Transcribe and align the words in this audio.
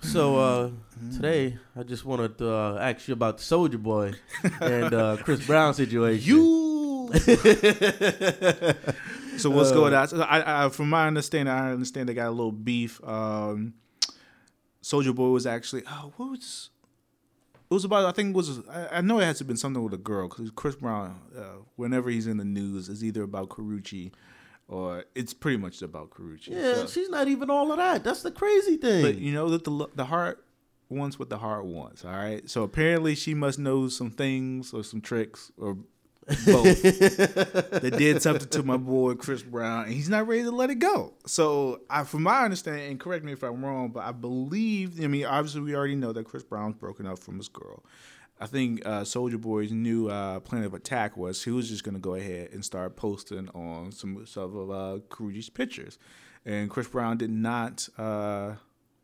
So 0.00 0.36
uh, 0.38 0.70
today, 1.12 1.58
I 1.76 1.82
just 1.82 2.04
wanted 2.04 2.38
to 2.38 2.52
uh, 2.52 2.78
ask 2.80 3.06
you 3.08 3.14
about 3.14 3.38
the 3.38 3.42
Soulja 3.44 3.80
Boy 3.82 4.12
and 4.60 4.92
uh, 4.94 5.16
Chris 5.18 5.44
Brown 5.46 5.74
situation. 5.74 6.24
You. 6.28 7.08
so 9.36 9.50
what's 9.50 9.70
Uh, 9.70 9.74
going 9.74 9.94
on? 9.94 10.08
So 10.08 10.20
I, 10.22 10.66
I, 10.66 10.68
from 10.70 10.88
my 10.90 11.06
understanding, 11.06 11.52
I 11.52 11.72
understand 11.72 12.08
they 12.08 12.14
got 12.14 12.28
a 12.28 12.30
little 12.30 12.52
beef. 12.52 13.02
Um, 13.04 13.74
Soulja 14.82 15.14
Boy 15.14 15.28
was 15.28 15.46
actually 15.46 15.82
oh, 15.88 16.12
what 16.16 16.30
was 16.30 16.70
it 17.70 17.74
was 17.74 17.84
about? 17.84 18.04
I 18.04 18.12
think 18.12 18.30
it 18.30 18.36
was 18.36 18.60
I, 18.68 18.98
I 18.98 19.00
know 19.00 19.18
it 19.20 19.24
has 19.24 19.38
to 19.38 19.44
been 19.44 19.56
something 19.56 19.82
with 19.82 19.94
a 19.94 19.98
girl 19.98 20.28
because 20.28 20.50
Chris 20.54 20.74
Brown, 20.76 21.20
uh, 21.36 21.42
whenever 21.76 22.10
he's 22.10 22.26
in 22.26 22.36
the 22.38 22.44
news, 22.44 22.88
is 22.88 23.02
either 23.04 23.22
about 23.22 23.48
Karrueche 23.48 24.12
or 24.68 25.04
it's 25.14 25.34
pretty 25.34 25.56
much 25.58 25.82
about 25.82 26.10
Karrueche. 26.10 26.48
yeah, 26.48 26.74
So- 26.74 26.86
she's 26.86 27.08
not 27.10 27.28
even 27.28 27.50
all 27.50 27.70
of 27.72 27.78
that. 27.78 28.04
That's 28.04 28.22
the 28.22 28.30
crazy 28.30 28.76
thing. 28.76 29.02
but 29.02 29.18
you 29.18 29.32
know 29.32 29.48
that 29.50 29.64
the 29.64 29.88
the 29.94 30.04
heart 30.06 30.44
wants 30.88 31.18
what 31.18 31.30
the 31.30 31.38
heart 31.38 31.64
wants. 31.64 32.04
All 32.04 32.12
right. 32.12 32.48
So 32.50 32.62
apparently 32.64 33.14
she 33.14 33.32
must 33.34 33.58
know 33.58 33.88
some 33.88 34.10
things 34.10 34.72
or 34.74 34.82
some 34.84 35.00
tricks 35.00 35.50
or 35.56 35.78
both 36.46 36.82
that 36.82 37.94
did 37.98 38.22
something 38.22 38.48
to 38.50 38.62
my 38.62 38.76
boy 38.76 39.14
Chris 39.14 39.42
Brown, 39.42 39.86
and 39.86 39.92
he's 39.92 40.08
not 40.08 40.26
ready 40.28 40.42
to 40.44 40.52
let 40.52 40.70
it 40.70 40.76
go. 40.78 41.14
So, 41.26 41.80
I, 41.90 42.04
from 42.04 42.22
my 42.22 42.44
understanding, 42.44 42.90
and 42.92 43.00
correct 43.00 43.24
me 43.24 43.32
if 43.32 43.42
I'm 43.42 43.64
wrong, 43.64 43.88
but 43.88 44.04
I 44.04 44.12
believe, 44.12 45.02
I 45.02 45.08
mean, 45.08 45.24
obviously 45.26 45.62
we 45.62 45.74
already 45.74 45.96
know 45.96 46.12
that 46.12 46.24
Chris 46.24 46.44
Brown's 46.44 46.76
broken 46.76 47.06
up 47.06 47.18
from 47.18 47.38
his 47.38 47.48
girl. 47.48 47.82
I 48.42 48.46
think 48.46 48.84
uh, 48.84 49.02
Soulja 49.02 49.40
Boy's 49.40 49.70
new 49.70 50.08
uh, 50.08 50.40
plan 50.40 50.64
of 50.64 50.74
attack 50.74 51.16
was 51.16 51.44
he 51.44 51.52
was 51.52 51.68
just 51.68 51.84
going 51.84 51.94
to 51.94 52.00
go 52.00 52.14
ahead 52.14 52.48
and 52.52 52.64
start 52.64 52.96
posting 52.96 53.48
on 53.50 53.92
some 53.92 54.26
some 54.26 54.56
of 54.56 54.68
uh, 54.68 54.98
Karrueche's 55.10 55.48
pictures, 55.48 55.96
and 56.44 56.68
Chris 56.68 56.88
Brown 56.88 57.18
did 57.18 57.30
not 57.30 57.88
uh, 57.96 58.54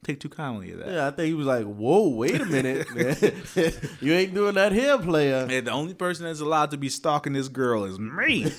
take 0.03 0.19
too 0.19 0.29
kindly 0.29 0.73
to 0.73 0.79
that. 0.79 0.89
yeah, 0.89 1.07
I 1.07 1.13
think 1.13 1.29
he 1.29 1.35
was 1.35 1.47
like, 1.47 1.65
"Whoa, 1.67 2.09
wait 2.09 2.41
a 2.41 2.47
minute, 2.47 2.91
man. 2.97 3.17
you 4.01 4.13
ain't 4.13 4.35
doing 4.35 4.57
that 4.57 4.73
here, 4.73 4.99
player." 4.99 5.47
And 5.49 5.69
the 5.69 5.71
only 5.71 5.95
person 5.95 6.27
that's 6.27 6.41
allowed 6.41 6.73
to 6.73 6.77
be 6.77 6.89
stalking 6.89 7.35
this 7.35 7.47
girl 7.47 7.85
is 7.85 7.97
me. 7.97 8.43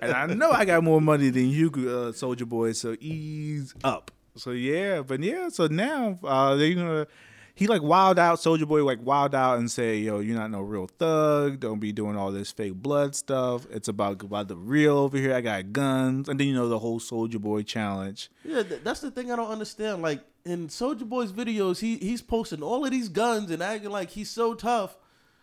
and 0.00 0.12
I 0.12 0.26
know 0.26 0.50
I 0.50 0.64
got 0.64 0.82
more 0.82 1.00
money 1.00 1.30
than 1.30 1.48
you, 1.48 1.68
uh, 1.68 2.10
Soulja 2.10 2.44
Boy. 2.44 2.72
So 2.72 2.96
ease 2.98 3.72
up. 3.84 4.10
So 4.34 4.50
yeah, 4.50 5.02
but 5.02 5.22
yeah. 5.22 5.48
So 5.48 5.68
now 5.68 6.18
uh, 6.24 6.56
they're 6.56 6.74
gonna. 6.74 7.06
He 7.60 7.66
like 7.66 7.82
wild 7.82 8.18
out, 8.18 8.38
Soulja 8.38 8.66
Boy 8.66 8.82
like 8.86 9.00
wild 9.04 9.34
out 9.34 9.58
and 9.58 9.70
say, 9.70 9.98
"Yo, 9.98 10.20
you're 10.20 10.34
not 10.34 10.50
no 10.50 10.62
real 10.62 10.86
thug. 10.86 11.60
Don't 11.60 11.78
be 11.78 11.92
doing 11.92 12.16
all 12.16 12.32
this 12.32 12.50
fake 12.50 12.72
blood 12.72 13.14
stuff. 13.14 13.66
It's 13.70 13.86
about 13.86 14.22
about 14.22 14.48
the 14.48 14.56
real 14.56 14.96
over 14.96 15.18
here. 15.18 15.34
I 15.34 15.42
got 15.42 15.70
guns." 15.70 16.30
And 16.30 16.40
then 16.40 16.46
you 16.46 16.54
know 16.54 16.70
the 16.70 16.78
whole 16.78 16.98
Soulja 16.98 17.38
Boy 17.38 17.60
challenge. 17.60 18.30
Yeah, 18.46 18.62
th- 18.62 18.80
that's 18.82 19.00
the 19.00 19.10
thing 19.10 19.30
I 19.30 19.36
don't 19.36 19.50
understand. 19.50 20.00
Like 20.00 20.22
in 20.46 20.68
Soulja 20.68 21.06
Boy's 21.06 21.34
videos, 21.34 21.80
he 21.80 21.98
he's 21.98 22.22
posting 22.22 22.62
all 22.62 22.82
of 22.82 22.90
these 22.92 23.10
guns 23.10 23.50
and 23.50 23.62
acting 23.62 23.90
like 23.90 24.08
he's 24.08 24.30
so 24.30 24.54
tough, 24.54 24.96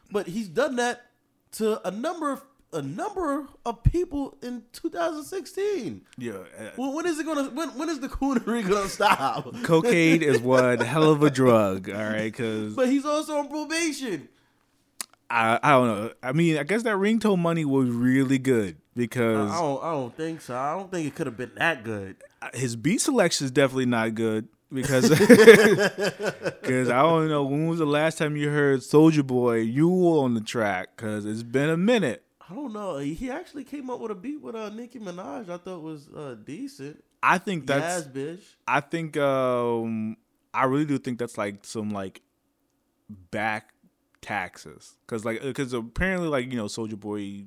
but 0.09 0.25
he's 0.25 0.47
done 0.47 0.77
that 0.77 1.11
to 1.51 1.87
a 1.87 1.91
number 1.91 2.31
of 2.31 2.43
a 2.73 2.81
number 2.81 3.47
of 3.65 3.81
people 3.83 4.37
in 4.41 4.63
2016. 4.73 6.01
Yeah, 6.17 6.33
uh, 6.33 6.69
Well, 6.77 6.93
when 6.93 7.05
is 7.05 7.17
it 7.19 7.25
gonna? 7.25 7.49
When 7.49 7.69
when 7.77 7.89
is 7.89 7.99
the 7.99 8.09
coonery 8.09 8.67
gonna 8.67 8.89
stop? 8.99 9.53
cocaine 9.63 10.21
is 10.21 10.39
one 10.39 10.79
hell 10.81 11.11
of 11.11 11.23
a 11.23 11.29
drug. 11.29 11.89
All 11.89 11.95
right, 11.95 12.31
because 12.31 12.75
But 12.75 12.89
he's 12.89 13.05
also 13.05 13.37
on 13.37 13.49
probation. 13.49 14.29
I, 15.29 15.59
I 15.61 15.71
don't 15.71 15.87
know. 15.87 16.11
I 16.23 16.31
mean, 16.31 16.57
I 16.57 16.63
guess 16.63 16.83
that 16.83 16.95
ringtone 16.95 17.39
money 17.39 17.65
was 17.65 17.89
really 17.89 18.37
good 18.37 18.75
I 18.75 18.81
because 18.95 19.51
don't 19.51 19.83
I 19.83 19.91
don't 19.91 20.15
think 20.15 20.41
so. 20.41 20.55
I 20.55 20.75
don't 20.75 20.89
think 20.91 21.05
it 21.07 21.15
could 21.15 21.27
have 21.27 21.37
been 21.37 21.51
that 21.55 21.83
good. 21.83 22.15
his 22.53 22.75
beat 22.75 23.01
selection 23.01 23.45
is 23.45 23.51
definitely 23.51 23.87
not 23.87 24.15
good 24.15 24.47
because 24.73 25.09
because 25.09 26.89
I 26.89 27.01
don't 27.01 27.27
know 27.29 27.43
when 27.43 27.67
was 27.67 27.79
the 27.79 27.85
last 27.85 28.17
time 28.17 28.35
you 28.37 28.49
heard 28.49 28.79
Soulja 28.81 29.25
Boy 29.25 29.57
you 29.57 29.89
were 29.89 30.19
on 30.23 30.33
the 30.33 30.41
track 30.41 30.89
because 30.95 31.25
it's 31.25 31.43
been 31.43 31.69
a 31.69 31.77
minute. 31.77 32.23
I 32.49 32.55
don't 32.55 32.71
know. 32.73 32.97
He 32.97 33.29
actually 33.29 33.63
came 33.65 33.89
up 33.89 33.99
with 33.99 34.11
a 34.11 34.15
beat 34.15 34.41
with 34.41 34.55
uh, 34.55 34.69
Nicki 34.69 34.99
Minaj. 34.99 35.49
I 35.49 35.57
thought 35.57 35.81
was 35.81 36.07
uh, 36.15 36.35
decent. 36.43 37.03
I 37.21 37.37
think 37.39 37.67
that's 37.67 38.05
Yas, 38.05 38.07
bitch. 38.07 38.41
I 38.67 38.79
think 38.79 39.17
um 39.17 40.17
I 40.53 40.65
really 40.65 40.85
do 40.85 40.97
think 40.97 41.19
that's 41.19 41.37
like 41.37 41.65
some 41.65 41.89
like 41.89 42.21
back 43.31 43.73
taxes 44.21 44.95
because 45.05 45.25
like 45.25 45.41
because 45.41 45.73
apparently 45.73 46.27
like 46.27 46.49
you 46.51 46.57
know 46.57 46.65
Soulja 46.65 46.99
Boy 46.99 47.43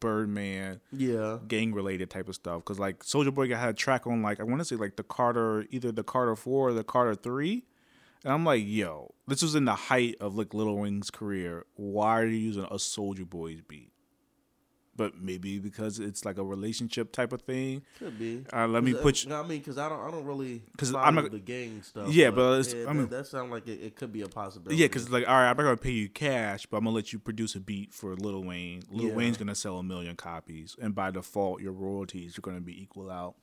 Birdman 0.00 0.80
Yeah. 0.90 1.38
gang 1.46 1.72
related 1.72 2.10
type 2.10 2.28
of 2.28 2.34
stuff. 2.34 2.58
Because 2.62 2.78
like 2.78 3.00
Soulja 3.04 3.32
Boy 3.32 3.48
got 3.48 3.60
had 3.60 3.68
a 3.70 3.74
track 3.74 4.06
on 4.06 4.22
like 4.22 4.40
I 4.40 4.42
want 4.42 4.58
to 4.60 4.64
say 4.64 4.76
like 4.76 4.96
the 4.96 5.04
Carter 5.04 5.66
either 5.70 5.92
the 5.92 6.02
Carter 6.04 6.34
four 6.36 6.70
or 6.70 6.72
the 6.72 6.84
Carter 6.84 7.14
three, 7.14 7.64
and 8.24 8.32
I'm 8.32 8.44
like, 8.44 8.64
yo, 8.66 9.14
this 9.28 9.42
was 9.42 9.54
in 9.54 9.64
the 9.64 9.74
height 9.74 10.16
of 10.20 10.36
like 10.36 10.52
Lil 10.52 10.74
Wayne's 10.76 11.10
career. 11.10 11.64
Why 11.76 12.20
are 12.20 12.26
you 12.26 12.36
using 12.38 12.64
a 12.64 12.74
Soulja 12.74 13.28
Boy's 13.28 13.60
beat? 13.60 13.91
But 14.94 15.18
maybe 15.22 15.58
because 15.58 15.98
it's 15.98 16.26
like 16.26 16.36
a 16.36 16.44
relationship 16.44 17.12
type 17.12 17.32
of 17.32 17.40
thing. 17.42 17.80
Could 17.98 18.18
be. 18.18 18.44
Uh, 18.52 18.66
let 18.68 18.84
me 18.84 18.92
put 18.92 19.26
uh, 19.30 19.40
I 19.40 19.42
mean, 19.42 19.58
because 19.60 19.78
I 19.78 19.88
don't, 19.88 20.00
I 20.00 20.10
don't 20.10 20.24
really 20.26 20.62
'Cause 20.76 20.90
follow 20.90 21.02
I'm 21.04 21.14
not- 21.14 21.30
the 21.30 21.38
gang 21.38 21.82
stuff. 21.82 22.12
Yeah, 22.12 22.30
but 22.30 22.60
it's- 22.60 22.74
yeah, 22.74 22.90
I 22.90 22.92
mean- 22.92 23.02
that, 23.08 23.10
that 23.10 23.26
sounds 23.26 23.50
like 23.50 23.66
it, 23.68 23.80
it 23.82 23.96
could 23.96 24.12
be 24.12 24.20
a 24.20 24.28
possibility. 24.28 24.76
Yeah, 24.76 24.88
because 24.88 25.08
like, 25.10 25.26
all 25.26 25.34
right, 25.34 25.48
I'm 25.48 25.56
not 25.56 25.62
gonna 25.62 25.76
pay 25.78 25.92
you 25.92 26.10
cash, 26.10 26.66
but 26.66 26.76
I'm 26.76 26.84
gonna 26.84 26.94
let 26.94 27.10
you 27.12 27.18
produce 27.18 27.54
a 27.54 27.60
beat 27.60 27.94
for 27.94 28.14
Lil 28.16 28.44
Wayne. 28.44 28.82
Lil 28.90 29.08
Yeah. 29.08 29.14
Wayne's 29.14 29.38
gonna 29.38 29.54
sell 29.54 29.78
a 29.78 29.82
million 29.82 30.14
copies, 30.14 30.76
and 30.78 30.94
by 30.94 31.10
default, 31.10 31.62
your 31.62 31.72
royalties 31.72 32.36
are 32.36 32.42
gonna 32.42 32.60
be 32.60 32.78
equal 32.82 33.10
out 33.10 33.34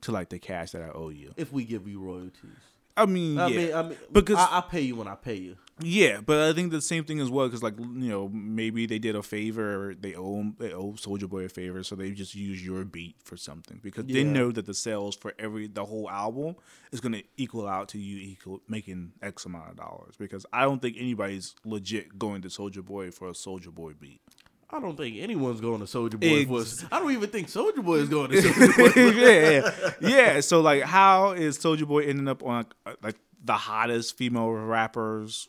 to 0.00 0.10
like 0.10 0.30
the 0.30 0.38
cash 0.40 0.72
that 0.72 0.82
I 0.82 0.90
owe 0.90 1.10
you. 1.10 1.32
if 1.36 1.52
we 1.52 1.64
give 1.64 1.86
you 1.86 2.00
royalties, 2.00 2.58
I 2.98 3.06
mean, 3.06 3.38
I 3.38 3.46
yeah, 3.48 3.56
mean, 3.56 3.74
I 3.74 3.82
mean, 3.82 3.98
Because- 4.12 4.36
I, 4.38 4.58
I 4.58 4.60
pay 4.60 4.80
you 4.82 4.96
when 4.96 5.08
I 5.08 5.14
pay 5.14 5.36
you. 5.36 5.56
yeah, 5.80 6.20
but 6.20 6.40
I 6.48 6.52
think 6.52 6.72
the 6.72 6.80
same 6.80 7.04
thing 7.04 7.20
as 7.20 7.30
well 7.30 7.46
because 7.46 7.62
like 7.62 7.78
you 7.78 8.08
know 8.10 8.28
maybe 8.28 8.84
they 8.86 8.98
did 8.98 9.14
a 9.14 9.22
favor, 9.22 9.94
they 9.98 10.14
owe 10.16 10.52
they 10.58 10.72
owe 10.72 10.92
Soulja 10.94 11.28
Boy 11.28 11.44
a 11.44 11.48
favor, 11.48 11.82
so 11.84 11.94
they 11.94 12.10
just 12.10 12.34
use 12.34 12.64
your 12.66 12.84
beat 12.84 13.14
for 13.22 13.36
something 13.36 13.78
because 13.82 14.06
they 14.06 14.24
know 14.24 14.50
that 14.50 14.66
the 14.66 14.74
sales 14.74 15.14
for 15.14 15.34
every 15.38 15.68
the 15.68 15.84
whole 15.84 16.10
album 16.10 16.56
is 16.90 17.00
gonna 17.00 17.22
equal 17.36 17.68
out 17.68 17.88
to 17.90 17.98
you 17.98 18.16
equal 18.18 18.60
making 18.68 19.12
X 19.22 19.44
amount 19.44 19.70
of 19.70 19.76
dollars 19.76 20.14
because 20.18 20.44
I 20.52 20.62
don't 20.64 20.82
think 20.82 20.96
anybody's 20.98 21.54
legit 21.64 22.18
going 22.18 22.42
to 22.42 22.48
Soulja 22.48 22.84
Boy 22.84 23.12
for 23.12 23.28
a 23.28 23.32
Soulja 23.32 23.72
Boy 23.72 23.92
beat. 23.92 24.20
I 24.70 24.80
don't 24.80 24.96
think 24.96 25.16
anyone's 25.18 25.60
going 25.62 25.78
to 25.80 25.86
Soulja 25.86 26.20
Boy. 26.20 26.58
Ex- 26.60 26.84
I 26.92 26.98
don't 27.00 27.12
even 27.12 27.30
think 27.30 27.48
Soulja 27.48 27.82
Boy 27.82 27.96
is 27.96 28.08
going 28.08 28.30
to 28.30 28.36
Soulja 28.36 28.94
Boy. 28.94 29.20
yeah, 29.20 29.72
yeah, 30.00 30.34
yeah. 30.34 30.40
So 30.40 30.60
like, 30.60 30.82
how 30.82 31.32
is 31.32 31.58
Soulja 31.58 31.86
Boy 31.86 32.04
ending 32.04 32.28
up 32.28 32.42
on 32.44 32.66
uh, 32.84 32.92
like 33.02 33.16
the 33.42 33.54
hottest 33.54 34.16
female 34.18 34.50
rappers 34.50 35.48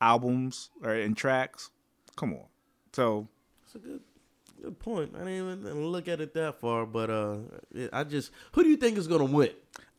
albums 0.00 0.70
or 0.82 0.92
and 0.92 1.16
tracks? 1.16 1.70
Come 2.16 2.32
on. 2.34 2.44
So 2.92 3.28
That's 3.62 3.76
a 3.76 3.78
good, 3.78 4.00
good 4.62 4.78
point. 4.78 5.12
I 5.14 5.18
didn't 5.20 5.60
even 5.60 5.86
look 5.86 6.08
at 6.08 6.20
it 6.20 6.34
that 6.34 6.60
far, 6.60 6.84
but 6.84 7.10
uh, 7.10 7.36
I 7.92 8.04
just 8.04 8.32
who 8.52 8.62
do 8.64 8.68
you 8.68 8.76
think 8.76 8.98
is 8.98 9.06
going 9.06 9.26
to 9.26 9.32
win? 9.32 9.50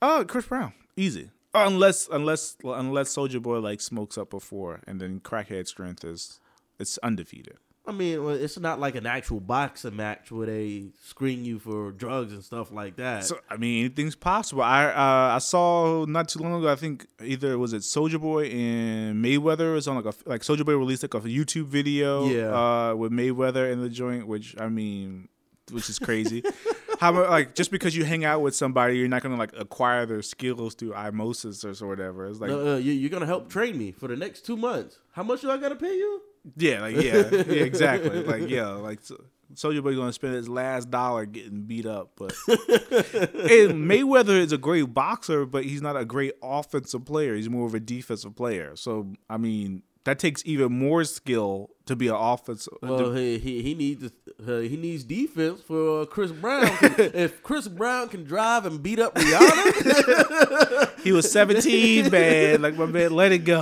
Uh, 0.02 0.26
Chris 0.26 0.46
Brown, 0.46 0.74
easy. 0.98 1.30
Uh, 1.56 1.66
Unless, 1.68 2.10
unless, 2.12 2.58
unless 2.64 3.16
Soulja 3.16 3.40
Boy 3.42 3.60
like 3.60 3.80
smokes 3.80 4.18
up 4.18 4.32
before, 4.32 4.82
and 4.88 5.00
then 5.00 5.20
Crackhead 5.20 5.68
Strength 5.68 6.04
is 6.04 6.40
it's 6.80 6.98
undefeated. 7.04 7.58
I 7.86 7.92
mean, 7.92 8.24
well, 8.24 8.34
it's 8.34 8.58
not 8.58 8.80
like 8.80 8.96
an 8.96 9.06
actual 9.06 9.42
boxing 9.42 9.98
match 9.98 10.32
where 10.32 10.48
they 10.48 10.92
screen 11.04 11.44
you 11.44 11.60
for 11.60 11.92
drugs 11.92 12.32
and 12.32 12.42
stuff 12.42 12.72
like 12.72 12.96
that. 12.96 13.26
So 13.26 13.38
I 13.50 13.58
mean, 13.58 13.80
anything's 13.86 14.16
possible. 14.16 14.62
I 14.64 14.86
uh, 14.86 15.36
I 15.36 15.40
saw 15.40 16.06
not 16.06 16.30
too 16.30 16.40
long 16.40 16.54
ago. 16.60 16.72
I 16.72 16.76
think 16.76 17.06
either 17.22 17.58
was 17.58 17.74
it 17.74 17.82
Soulja 17.82 18.22
Boy 18.22 18.46
and 18.46 19.24
Mayweather 19.24 19.74
was 19.74 19.90
on 19.90 19.98
like 20.02 20.06
a 20.06 20.30
like 20.30 20.42
Soulja 20.44 20.66
Boy 20.66 20.78
released 20.78 21.04
like 21.04 21.14
a 21.14 21.20
YouTube 21.20 21.66
video, 21.66 22.26
Yeah. 22.28 22.54
uh, 22.92 22.96
with 22.96 23.12
Mayweather 23.12 23.70
in 23.70 23.82
the 23.82 23.90
joint, 23.90 24.28
which 24.28 24.56
I 24.58 24.70
mean, 24.70 25.28
which 25.72 25.90
is 25.90 26.00
crazy. 26.00 26.42
How 27.02 27.10
about 27.12 27.30
like 27.32 27.54
just 27.54 27.70
because 27.70 27.98
you 27.98 28.06
hang 28.06 28.24
out 28.24 28.42
with 28.42 28.56
somebody, 28.56 28.98
you're 28.98 29.10
not 29.10 29.24
gonna 29.24 29.36
like 29.36 29.52
acquire 29.58 30.06
their 30.06 30.22
skills 30.22 30.74
through 30.74 30.94
osmosis 30.94 31.66
or 31.66 31.74
so 31.74 31.88
whatever. 31.88 32.28
It's 32.28 32.40
like 32.40 32.50
No, 32.50 32.76
uh, 32.76 32.78
you, 32.78 32.94
you're 32.94 33.10
gonna 33.10 33.26
help 33.26 33.50
train 33.50 33.78
me 33.78 33.92
for 33.92 34.08
the 34.08 34.16
next 34.16 34.46
two 34.46 34.56
months. 34.56 35.00
How 35.12 35.24
much 35.24 35.42
do 35.42 35.52
I 35.52 35.58
gotta 35.58 35.76
pay 35.76 35.94
you? 35.98 36.22
Yeah, 36.58 36.82
like 36.82 36.96
yeah, 36.98 37.30
yeah, 37.32 37.64
exactly. 37.64 38.24
Like 38.24 38.50
yeah, 38.50 38.68
like 38.68 39.00
so, 39.02 39.24
Soulja 39.54 39.82
Boy 39.82 39.96
gonna 39.96 40.14
spend 40.14 40.34
his 40.34 40.50
last 40.50 40.90
dollar 40.92 41.26
getting 41.26 41.62
beat 41.62 41.86
up, 41.86 42.12
but 42.18 42.34
and 42.48 43.90
Mayweather 43.90 44.38
is 44.38 44.52
a 44.52 44.58
great 44.58 44.94
boxer, 44.94 45.46
but 45.46 45.64
he's 45.64 45.82
not 45.82 45.96
a 45.96 46.06
great 46.06 46.34
offensive 46.42 47.06
player. 47.06 47.36
He's 47.36 47.50
more 47.50 47.66
of 47.66 47.76
a 47.76 47.80
defensive 47.80 48.36
player. 48.36 48.76
So 48.76 49.14
I 49.30 49.38
mean, 49.38 49.84
that 50.06 50.20
takes 50.20 50.44
even 50.46 50.78
more 50.78 51.04
skill 51.06 51.70
to 51.86 51.96
be 51.96 52.08
an 52.08 52.16
offense. 52.16 52.68
Well, 52.82 53.14
he 53.14 53.38
he, 53.38 53.62
he 53.62 53.74
needs 53.74 54.04
uh, 54.06 54.60
he 54.60 54.76
needs 54.78 55.04
defense 55.04 55.62
for 55.62 56.02
uh, 56.02 56.06
Chris 56.06 56.32
Brown. 56.32 56.70
if 56.82 57.44
Chris 57.44 57.68
Brown 57.68 58.10
can 58.10 58.24
drive 58.24 58.66
and 58.66 58.82
beat 58.82 59.00
up 59.00 59.16
Rihanna, 59.16 61.00
he 61.04 61.12
was 61.12 61.32
17, 61.32 62.10
man. 62.10 62.62
Like 62.62 62.76
my 62.76 62.86
man, 62.86 63.12
let 63.14 63.32
it 63.32 63.40
go. 63.40 63.62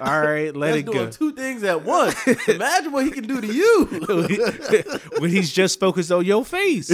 All 0.00 0.20
right, 0.20 0.54
let 0.54 0.68
that's 0.68 0.78
it 0.78 0.86
go. 0.86 0.92
doing 0.92 1.10
two 1.10 1.32
things 1.32 1.62
at 1.62 1.84
once. 1.84 2.14
Imagine 2.48 2.92
what 2.92 3.04
he 3.04 3.10
can 3.10 3.26
do 3.26 3.40
to 3.40 3.46
you. 3.46 3.86
when 5.18 5.30
he's 5.30 5.52
just 5.52 5.80
focused 5.80 6.12
on 6.12 6.24
your 6.24 6.44
face. 6.44 6.88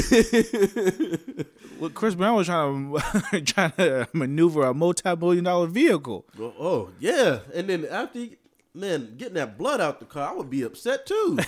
well, 1.79 1.91
Chris 1.91 2.15
Brown 2.15 2.37
was 2.37 2.47
trying 2.47 2.93
to 2.93 3.41
trying 3.43 3.73
to 3.73 4.09
maneuver 4.13 4.67
a 4.67 4.75
multi-million 4.75 5.45
dollar 5.45 5.67
vehicle. 5.67 6.27
oh, 6.39 6.55
oh, 6.59 6.91
yeah, 7.01 7.41
and 7.55 7.69
then 7.69 7.87
after 7.91 8.19
he, 8.21 8.37
man 8.75 9.15
getting 9.17 9.35
that 9.35 9.57
blood 9.57 9.81
out 9.81 10.01
the 10.01 10.07
car, 10.07 10.31
I 10.31 10.35
would 10.35 10.51
be 10.51 10.63
upset 10.63 11.07
too. 11.07 11.39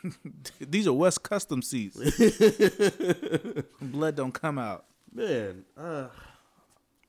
These 0.60 0.86
are 0.86 0.92
West 0.92 1.22
Custom 1.22 1.62
seats. 1.62 1.96
Blood 3.80 4.16
don't 4.16 4.32
come 4.32 4.58
out. 4.58 4.86
Man, 5.12 5.64
uh, 5.76 6.06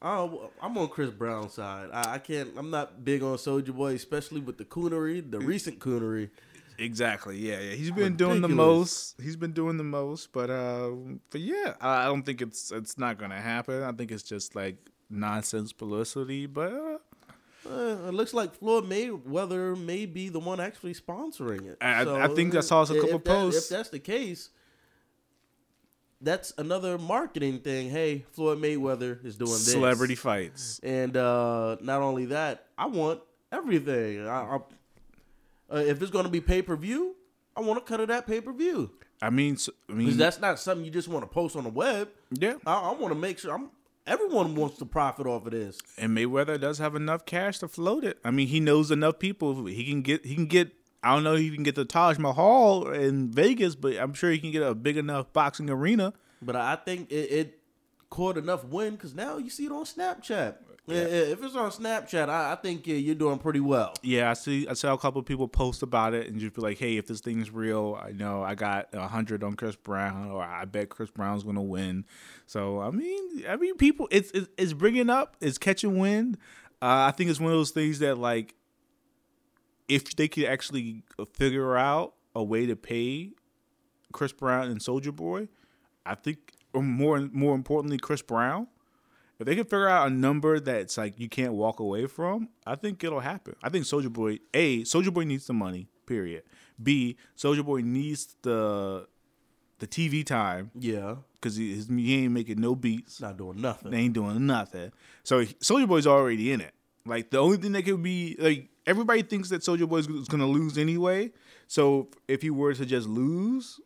I, 0.01 0.29
I'm 0.61 0.77
on 0.77 0.87
Chris 0.89 1.11
Brown's 1.11 1.53
side. 1.53 1.89
I, 1.93 2.15
I 2.15 2.17
can't. 2.17 2.49
I'm 2.57 2.69
not 2.69 3.05
big 3.05 3.23
on 3.23 3.37
Soulja 3.37 3.73
Boy, 3.73 3.93
especially 3.93 4.41
with 4.41 4.57
the 4.57 4.65
coonery, 4.65 5.29
the 5.29 5.39
recent 5.39 5.79
coonery. 5.79 6.31
Exactly. 6.79 7.37
Yeah, 7.37 7.59
yeah. 7.59 7.75
He's 7.75 7.91
been 7.91 8.15
doing 8.15 8.41
the 8.41 8.49
most. 8.49 9.15
He's 9.21 9.35
been 9.35 9.51
doing 9.51 9.77
the 9.77 9.83
most, 9.83 10.31
but 10.31 10.49
uh, 10.49 10.89
but 11.29 11.41
yeah, 11.41 11.75
I 11.79 12.03
I 12.03 12.05
don't 12.05 12.23
think 12.23 12.41
it's 12.41 12.71
it's 12.71 12.97
not 12.97 13.19
gonna 13.19 13.39
happen. 13.39 13.83
I 13.83 13.91
think 13.91 14.11
it's 14.11 14.23
just 14.23 14.55
like 14.55 14.77
nonsense 15.09 15.71
publicity. 15.73 16.47
But 16.47 16.73
uh, 16.73 16.97
Uh, 17.69 18.07
it 18.07 18.13
looks 18.13 18.33
like 18.33 18.55
Floyd 18.55 18.85
Mayweather 18.85 19.77
may 19.77 20.05
be 20.05 20.29
the 20.29 20.39
one 20.39 20.59
actually 20.59 20.93
sponsoring 20.93 21.67
it. 21.67 21.77
I- 21.81 22.23
I 22.23 22.27
think 22.27 22.55
I 22.55 22.61
saw 22.61 22.81
a 22.83 22.87
couple 22.87 23.19
that- 23.19 23.25
posts. 23.25 23.63
If 23.63 23.77
that's 23.77 23.89
the 23.89 23.99
case, 23.99 24.49
that's 26.19 26.53
another 26.57 26.97
marketing 26.97 27.59
thing. 27.59 27.89
Hey, 27.89 28.25
Floyd 28.31 28.59
Mayweather 28.59 29.23
is 29.25 29.37
doing 29.37 29.51
this. 29.51 29.71
celebrity 29.71 30.15
fights. 30.15 30.79
And 30.83 31.15
uh, 31.17 31.77
not 31.81 32.01
only 32.01 32.25
that, 32.27 32.67
I 32.77 32.87
want 32.87 33.21
everything. 33.51 34.27
I, 34.27 34.41
I, 34.41 34.59
uh, 35.71 35.77
if 35.77 36.01
it's 36.01 36.11
going 36.11 36.25
to 36.25 36.31
be 36.31 36.41
pay 36.41 36.61
per 36.61 36.75
view, 36.75 37.15
I 37.55 37.61
want 37.61 37.79
to 37.79 37.85
cut 37.89 37.99
of 37.99 38.07
that 38.07 38.25
pay 38.27 38.41
per 38.41 38.53
view 38.53 38.91
I 39.21 39.29
mean, 39.29 39.57
I 39.89 39.93
mean, 39.93 40.17
that's 40.17 40.39
not 40.39 40.59
something 40.59 40.83
you 40.83 40.89
just 40.91 41.07
want 41.07 41.23
to 41.23 41.27
post 41.27 41.55
on 41.55 41.63
the 41.63 41.69
web. 41.69 42.09
yeah. 42.31 42.55
I, 42.65 42.73
I 42.73 42.91
want 42.93 43.13
to 43.13 43.19
make 43.19 43.37
sure 43.37 43.53
I'm. 43.53 43.69
Everyone 44.07 44.55
wants 44.55 44.77
to 44.79 44.85
profit 44.85 45.27
off 45.27 45.45
of 45.45 45.51
this. 45.51 45.79
And 45.97 46.17
Mayweather 46.17 46.59
does 46.59 46.79
have 46.79 46.95
enough 46.95 47.25
cash 47.25 47.59
to 47.59 47.67
float 47.67 48.03
it. 48.03 48.17
I 48.23 48.31
mean, 48.31 48.47
he 48.47 48.59
knows 48.59 48.89
enough 48.89 49.19
people. 49.19 49.65
He 49.65 49.85
can 49.85 50.01
get. 50.01 50.25
He 50.25 50.35
can 50.35 50.47
get. 50.47 50.71
I 51.03 51.13
don't 51.13 51.23
know. 51.23 51.35
if 51.35 51.41
He 51.41 51.51
can 51.51 51.63
get 51.63 51.75
the 51.75 51.85
Taj 51.85 52.17
Mahal 52.17 52.89
in 52.91 53.31
Vegas, 53.31 53.75
but 53.75 53.97
I'm 53.97 54.13
sure 54.13 54.31
he 54.31 54.39
can 54.39 54.51
get 54.51 54.63
a 54.63 54.73
big 54.73 54.97
enough 54.97 55.31
boxing 55.33 55.69
arena. 55.69 56.13
But 56.41 56.55
I 56.55 56.75
think 56.75 57.11
it, 57.11 57.31
it 57.31 57.59
caught 58.09 58.37
enough 58.37 58.65
wind 58.65 58.97
because 58.97 59.13
now 59.13 59.37
you 59.37 59.49
see 59.49 59.65
it 59.65 59.71
on 59.71 59.85
Snapchat. 59.85 60.55
Yeah, 60.91 61.03
If 61.03 61.43
it's 61.43 61.55
on 61.55 61.71
Snapchat, 61.71 62.29
I, 62.29 62.53
I 62.53 62.55
think 62.55 62.85
yeah, 62.87 62.95
you're 62.95 63.15
doing 63.15 63.39
pretty 63.39 63.59
well. 63.59 63.93
Yeah, 64.01 64.29
I 64.29 64.33
see. 64.33 64.67
I 64.67 64.73
saw 64.73 64.93
a 64.93 64.97
couple 64.97 65.19
of 65.19 65.25
people 65.25 65.47
post 65.47 65.83
about 65.83 66.13
it 66.13 66.27
and 66.27 66.39
just 66.39 66.55
be 66.55 66.61
like, 66.61 66.77
"Hey, 66.77 66.97
if 66.97 67.07
this 67.07 67.21
thing's 67.21 67.51
real, 67.51 67.99
I 68.01 68.11
know 68.11 68.43
I 68.43 68.55
got 68.55 68.89
a 68.93 69.07
hundred 69.07 69.43
on 69.43 69.53
Chris 69.55 69.75
Brown, 69.75 70.31
or 70.31 70.43
I 70.43 70.65
bet 70.65 70.89
Chris 70.89 71.09
Brown's 71.09 71.43
gonna 71.43 71.61
win." 71.61 72.05
So 72.45 72.81
I 72.81 72.91
mean, 72.91 73.43
I 73.47 73.55
mean, 73.55 73.77
people, 73.77 74.07
it's 74.11 74.31
it's, 74.31 74.49
it's 74.57 74.73
bringing 74.73 75.09
up, 75.09 75.37
it's 75.41 75.57
catching 75.57 75.97
wind. 75.97 76.37
Uh, 76.81 77.07
I 77.07 77.11
think 77.11 77.29
it's 77.29 77.39
one 77.39 77.51
of 77.51 77.57
those 77.57 77.71
things 77.71 77.99
that 77.99 78.17
like, 78.17 78.55
if 79.87 80.15
they 80.15 80.27
could 80.27 80.45
actually 80.45 81.03
figure 81.33 81.77
out 81.77 82.15
a 82.35 82.43
way 82.43 82.65
to 82.65 82.75
pay 82.75 83.31
Chris 84.11 84.31
Brown 84.31 84.67
and 84.67 84.79
Soulja 84.79 85.15
Boy, 85.15 85.47
I 86.05 86.15
think, 86.15 86.53
or 86.73 86.81
more 86.81 87.29
more 87.31 87.55
importantly, 87.55 87.97
Chris 87.97 88.21
Brown. 88.21 88.67
If 89.41 89.47
they 89.47 89.55
can 89.55 89.63
figure 89.63 89.87
out 89.89 90.05
a 90.07 90.09
number 90.13 90.59
that's 90.59 90.97
like 90.99 91.19
you 91.19 91.27
can't 91.27 91.53
walk 91.53 91.79
away 91.79 92.05
from, 92.05 92.49
I 92.65 92.75
think 92.75 93.03
it'll 93.03 93.19
happen. 93.21 93.55
I 93.63 93.69
think 93.69 93.85
Soulja 93.85 94.13
Boy, 94.13 94.37
A, 94.53 94.83
Soulja 94.83 95.11
Boy 95.11 95.23
needs 95.23 95.47
the 95.47 95.53
money, 95.53 95.87
period. 96.05 96.43
B, 96.81 97.17
Soulja 97.35 97.65
Boy 97.65 97.81
needs 97.81 98.35
the 98.43 99.07
the 99.79 99.87
TV 99.87 100.23
time 100.23 100.69
Yeah, 100.77 101.15
because 101.33 101.55
he, 101.55 101.73
his- 101.73 101.87
he 101.87 102.23
ain't 102.23 102.31
making 102.33 102.61
no 102.61 102.75
beats. 102.75 103.19
not 103.19 103.35
doing 103.37 103.59
nothing. 103.59 103.89
They 103.89 103.97
ain't 103.97 104.13
doing 104.13 104.45
nothing. 104.45 104.91
So 105.23 105.43
Soulja 105.43 105.87
Boy's 105.87 106.05
already 106.05 106.51
in 106.51 106.61
it. 106.61 106.75
Like 107.03 107.31
the 107.31 107.39
only 107.39 107.57
thing 107.57 107.71
that 107.71 107.83
could 107.83 108.03
be 108.03 108.35
like 108.37 108.69
everybody 108.85 109.23
thinks 109.23 109.49
that 109.49 109.61
Soulja 109.61 109.89
Boy's 109.89 110.05
gonna 110.27 110.45
lose 110.45 110.77
anyway. 110.77 111.31
So 111.67 112.09
if 112.27 112.43
he 112.43 112.51
were 112.51 112.75
to 112.75 112.85
just 112.85 113.07
lose, 113.07 113.79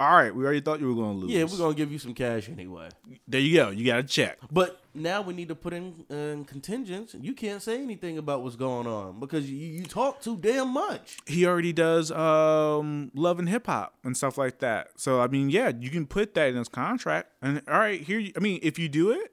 all 0.00 0.16
right, 0.16 0.34
we 0.34 0.44
already 0.44 0.60
thought 0.60 0.80
you 0.80 0.88
were 0.88 1.00
gonna 1.00 1.18
lose. 1.18 1.30
Yeah, 1.30 1.44
we're 1.44 1.56
gonna 1.56 1.74
give 1.74 1.92
you 1.92 1.98
some 1.98 2.14
cash 2.14 2.48
anyway. 2.48 2.88
There 3.28 3.40
you 3.40 3.56
go. 3.56 3.70
You 3.70 3.86
got 3.86 4.00
a 4.00 4.02
check. 4.02 4.38
But 4.50 4.80
now 4.92 5.22
we 5.22 5.34
need 5.34 5.48
to 5.48 5.54
put 5.54 5.72
in, 5.72 6.04
in 6.10 6.44
contingents. 6.44 7.14
You 7.20 7.32
can't 7.32 7.62
say 7.62 7.80
anything 7.80 8.18
about 8.18 8.42
what's 8.42 8.56
going 8.56 8.88
on 8.88 9.20
because 9.20 9.48
you, 9.48 9.56
you 9.56 9.84
talk 9.84 10.20
too 10.20 10.36
damn 10.36 10.68
much. 10.68 11.18
he 11.26 11.46
already 11.46 11.72
does 11.72 12.10
um 12.10 13.12
love 13.14 13.38
and 13.38 13.48
hip 13.48 13.66
hop 13.66 13.94
and 14.02 14.16
stuff 14.16 14.36
like 14.36 14.58
that. 14.58 14.88
So 14.96 15.20
I 15.20 15.28
mean, 15.28 15.48
yeah, 15.48 15.70
you 15.78 15.90
can 15.90 16.06
put 16.06 16.34
that 16.34 16.48
in 16.48 16.56
his 16.56 16.68
contract. 16.68 17.30
And 17.40 17.62
all 17.68 17.78
right, 17.78 18.00
here 18.00 18.18
you, 18.18 18.32
I 18.36 18.40
mean, 18.40 18.58
if 18.62 18.78
you 18.78 18.88
do 18.88 19.10
it, 19.10 19.32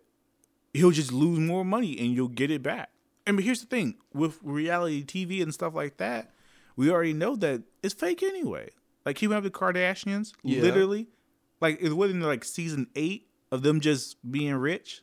he'll 0.73 0.91
just 0.91 1.11
lose 1.11 1.39
more 1.39 1.65
money 1.65 1.97
and 1.99 2.13
you'll 2.13 2.27
get 2.27 2.51
it 2.51 2.61
back. 2.61 2.91
And 3.25 3.35
but 3.35 3.43
here's 3.43 3.61
the 3.61 3.67
thing 3.67 3.95
with 4.13 4.37
reality 4.43 5.03
TV 5.03 5.41
and 5.41 5.53
stuff 5.53 5.73
like 5.73 5.97
that, 5.97 6.31
we 6.75 6.91
already 6.91 7.13
know 7.13 7.35
that 7.37 7.63
it's 7.81 7.93
fake 7.93 8.21
anyway. 8.21 8.69
Like 9.05 9.15
keeping 9.15 9.35
up 9.35 9.43
with 9.43 9.51
the 9.53 9.59
Kardashians, 9.59 10.33
Yeah. 10.43 10.61
literally, 10.61 11.07
like 11.59 11.79
it 11.81 11.93
wasn't 11.93 12.21
like 12.23 12.43
season 12.43 12.87
eight 12.95 13.27
of 13.51 13.63
them 13.63 13.79
just 13.81 14.17
being 14.29 14.55
rich. 14.55 15.01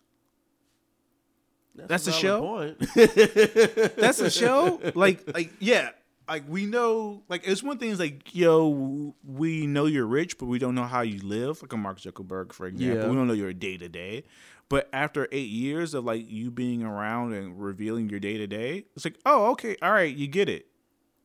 That's 1.75 2.07
a 2.09 2.13
show? 2.13 2.75
That's 2.95 4.21
a 4.21 4.31
show. 4.31 4.81
Like, 4.95 5.33
like 5.33 5.51
yeah. 5.61 5.91
Like 6.29 6.45
we 6.47 6.67
know, 6.67 7.23
like 7.29 7.47
it's 7.47 7.63
one 7.63 7.79
thing 7.79 7.91
is 7.91 7.99
like, 7.99 8.35
yo, 8.35 9.15
we 9.25 9.67
know 9.67 9.87
you're 9.87 10.07
rich, 10.07 10.37
but 10.39 10.47
we 10.47 10.59
don't 10.59 10.75
know 10.75 10.85
how 10.85 11.01
you 11.01 11.21
live. 11.23 11.63
Like 11.63 11.73
a 11.73 11.77
Mark 11.77 12.01
Zuckerberg, 12.01 12.53
for 12.53 12.67
example, 12.67 13.03
Yeah. 13.03 13.09
we 13.09 13.17
don't 13.17 13.27
know 13.29 13.33
your 13.33 13.53
day 13.55 13.77
to 13.79 13.89
day. 13.89 14.25
But 14.69 14.91
after 14.93 15.27
eight 15.33 15.49
years 15.49 15.95
of 15.95 16.05
like 16.05 16.29
you 16.29 16.51
being 16.51 16.83
around 16.83 17.33
and 17.33 17.59
revealing 17.59 18.11
your 18.11 18.21
day 18.21 18.37
to 18.37 18.47
day, 18.47 18.85
it's 18.95 19.07
like, 19.07 19.19
oh, 19.25 19.53
okay, 19.53 19.77
all 19.81 19.93
right, 19.93 20.15
you 20.15 20.27
get 20.27 20.49
it. 20.51 20.67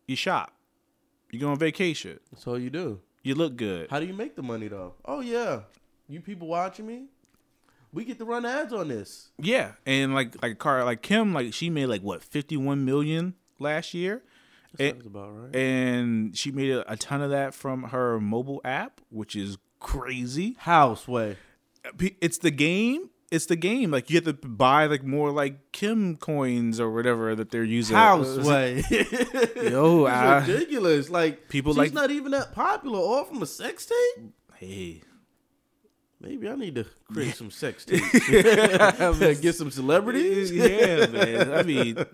You 0.08 0.16
shop, 0.16 0.54
you 1.34 1.40
go 1.40 1.50
on 1.50 1.58
vacation, 1.60 2.20
That's 2.32 2.46
all 2.48 2.58
you 2.60 2.70
do. 2.70 3.00
you 3.24 3.36
look 3.36 3.56
good. 3.56 3.90
How 3.90 4.00
do 4.00 4.06
you 4.06 4.14
make 4.14 4.36
the 4.36 4.44
money 4.44 4.68
though? 4.68 4.94
Oh 5.06 5.20
yeah, 5.22 5.62
you 6.08 6.22
people 6.22 6.48
watching 6.48 6.86
me, 6.88 7.06
we 7.92 8.06
get 8.06 8.18
to 8.20 8.26
run 8.26 8.46
ads 8.46 8.74
on 8.74 8.88
this. 8.88 9.30
Yeah, 9.38 9.74
and 9.86 10.14
like 10.14 10.42
like 10.42 10.58
car 10.60 10.84
like 10.84 11.02
Kim, 11.02 11.34
like 11.34 11.54
she 11.54 11.70
made 11.70 11.88
like 11.88 12.02
what 12.02 12.24
fifty 12.24 12.58
one 12.58 12.86
million 12.86 13.36
last 13.60 13.94
year. 13.94 14.24
That 14.78 14.96
And- 14.96 15.06
about 15.06 15.30
right. 15.30 15.56
and 15.56 16.36
she 16.38 16.52
made 16.52 16.72
a, 16.72 16.92
a 16.92 16.98
ton 16.98 17.22
of 17.22 17.30
that 17.30 17.54
from 17.54 17.84
her 17.84 18.20
mobile 18.20 18.60
app, 18.66 19.02
which 19.10 19.36
is 19.36 19.58
crazy. 19.80 20.56
Houseway. 20.60 21.38
It's 22.00 22.38
the 22.40 22.50
game. 22.52 23.10
It's 23.34 23.48
the 23.48 23.56
game. 23.56 23.90
Like 23.92 24.10
you 24.10 24.18
have 24.18 24.26
to 24.26 24.34
buy 24.48 24.86
like 24.86 25.04
more 25.04 25.32
like 25.32 25.72
Kim 25.72 26.16
coins 26.18 26.80
or 26.80 26.92
whatever 26.92 27.34
that 27.36 27.50
they're 27.50 27.64
using. 27.64 27.96
Houseway. 27.96 28.84
Yo, 29.72 30.06
It's 30.06 30.16
I- 30.16 30.46
ridiculous. 30.46 31.10
Like 31.10 31.50
People 31.50 31.74
she's 31.74 31.78
like- 31.80 31.94
not 31.94 32.12
even 32.12 32.32
that 32.32 32.54
popular. 32.54 33.00
All 33.00 33.24
from 33.26 33.42
a 33.42 33.46
sex 33.48 33.88
tape. 33.88 34.32
Hey, 34.56 35.02
Maybe 36.22 36.48
I 36.48 36.56
need 36.56 36.76
to 36.76 36.86
create 37.12 37.36
some 37.36 37.52
sex 37.52 37.84
tapes. 37.88 38.30
Get 39.42 39.56
some 39.56 39.72
celebrities. 39.72 40.52
yeah, 40.54 41.08
man. 41.08 41.52
I 41.54 41.64
mean, 41.64 42.06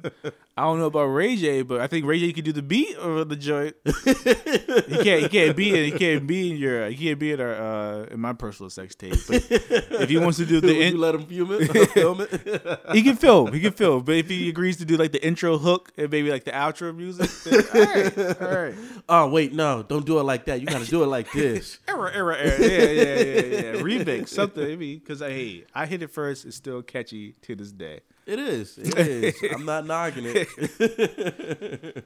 I 0.58 0.64
don't 0.64 0.78
know 0.78 0.88
about 0.88 1.06
Ray 1.06 1.38
J, 1.38 1.62
but 1.62 1.80
I 1.80 1.88
think 1.88 2.06
Ray 2.06 2.20
J 2.20 2.34
could 2.34 2.44
do 2.44 2.52
the 2.52 2.62
beat 2.62 2.98
or 2.98 3.24
the 3.24 3.38
joint. 3.38 3.78
he 3.86 5.04
can't. 5.04 5.22
He 5.22 5.30
can't 5.30 5.56
be 5.56 5.70
in. 5.70 5.86
He 5.86 5.92
can't 5.92 6.28
be 6.28 6.52
in 6.52 6.58
your. 6.58 6.90
He 6.90 6.98
can't 6.98 7.18
be 7.18 7.32
in 7.32 7.40
our 7.40 7.54
uh, 7.54 8.04
in 8.12 8.20
my 8.20 8.34
personal 8.34 8.70
sex 8.70 8.94
tape. 8.94 9.16
But 9.26 9.48
if 9.50 10.10
he 10.10 10.18
wants 10.18 10.38
to 10.40 10.46
do 10.46 10.56
Would 10.62 10.64
the 10.64 10.74
you 10.74 10.98
let 10.98 11.16
him 11.16 11.26
film 11.26 11.52
it? 11.54 11.68
film 11.94 12.22
it? 12.22 12.82
he 12.92 13.02
can 13.04 13.16
film. 13.16 13.54
He 13.54 13.62
can 13.62 13.72
film. 13.72 14.04
But 14.04 14.16
if 14.16 14.28
he 14.28 14.50
agrees 14.50 14.76
to 14.78 14.86
do 14.86 14.98
like 14.98 15.14
the 15.14 15.26
intro 15.26 15.58
hook 15.58 15.94
and 15.98 16.12
maybe 16.12 16.30
like 16.30 16.44
the 16.44 16.52
outro 16.52 16.94
music, 16.94 17.30
then, 17.46 17.64
all 17.74 17.94
right, 17.94 18.42
all 18.42 18.64
right. 18.64 18.76
oh 19.08 19.30
wait, 19.30 19.54
no, 19.54 19.84
don't 19.84 20.06
do 20.06 20.20
it 20.20 20.24
like 20.24 20.44
that. 20.46 20.60
You 20.60 20.68
got 20.68 20.82
to 20.82 20.90
do 20.90 21.04
it 21.04 21.08
like 21.08 21.32
this. 21.32 21.80
Error, 21.88 22.12
error, 22.12 22.36
error. 22.36 22.62
Yeah, 22.62 22.68
yeah, 22.68 23.04
yeah, 23.04 23.42
yeah. 23.42 23.82
Remix 23.82 24.28
something. 24.28 24.64
I 24.64 24.76
mean, 24.76 25.00
because 25.00 25.22
I 25.22 25.30
hey, 25.30 25.64
I 25.74 25.86
hit 25.86 26.04
it 26.04 26.12
first. 26.12 26.44
It's 26.44 26.58
still 26.58 26.82
catchy 26.82 27.36
to 27.44 27.56
this 27.56 27.72
day. 27.72 28.02
It 28.30 28.38
is. 28.38 28.78
It 28.78 28.96
is. 28.96 29.36
I'm 29.52 29.66
not 29.66 29.88
knocking 29.88 30.24
it. 30.28 32.06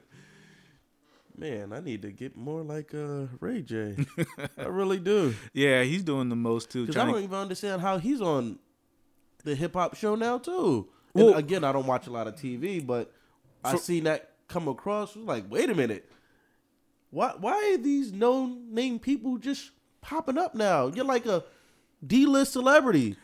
Man, 1.36 1.72
I 1.74 1.80
need 1.80 2.00
to 2.00 2.10
get 2.12 2.34
more 2.34 2.62
like 2.62 2.94
uh, 2.94 3.26
Ray 3.40 3.60
J. 3.60 3.94
I 4.56 4.64
really 4.64 4.98
do. 5.00 5.34
Yeah, 5.52 5.82
he's 5.82 6.02
doing 6.02 6.30
the 6.30 6.36
most 6.36 6.70
too. 6.70 6.86
Because 6.86 6.96
I 6.96 7.04
don't 7.04 7.16
to, 7.16 7.20
even 7.20 7.36
understand 7.36 7.82
how 7.82 7.98
he's 7.98 8.22
on 8.22 8.58
the 9.44 9.54
hip 9.54 9.74
hop 9.74 9.96
show 9.96 10.14
now 10.14 10.38
too. 10.38 10.88
And 11.14 11.26
Well- 11.26 11.34
again, 11.34 11.62
I 11.62 11.72
don't 11.72 11.86
watch 11.86 12.06
a 12.06 12.10
lot 12.10 12.26
of 12.26 12.36
TV, 12.36 12.84
but 12.84 13.12
I 13.62 13.76
seen 13.76 14.04
that 14.04 14.30
come 14.48 14.66
across 14.66 15.14
was 15.14 15.26
like, 15.26 15.44
wait 15.50 15.68
a 15.68 15.74
minute, 15.74 16.10
why 17.10 17.34
why 17.38 17.74
are 17.74 17.82
these 17.82 18.12
known 18.14 18.72
name 18.72 18.98
people 18.98 19.36
just 19.36 19.72
popping 20.00 20.38
up 20.38 20.54
now? 20.54 20.86
You're 20.86 21.04
like 21.04 21.26
a 21.26 21.44
D 22.06 22.24
list 22.24 22.54
celebrity. 22.54 23.16